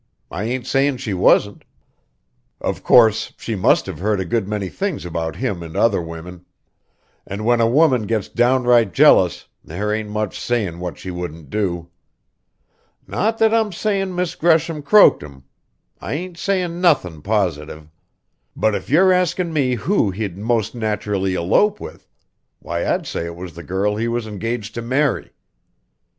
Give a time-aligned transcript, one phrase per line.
[0.31, 1.63] I ain't sayin' she wasn't.
[2.59, 6.43] Of course, she must have heard a good many things about him and other women;
[7.27, 11.91] and when a woman gets downright jealous there ain't much sayin' what she wouldn't do.
[13.05, 15.43] Not that I'm sayin' Miss Gresham croaked him.
[16.01, 17.87] I ain't sayin' nothin' positive;
[18.55, 22.07] but if you're askin' me who he'd most naturally elope with,
[22.57, 25.31] why I'd say it was the girl he was engaged to marry.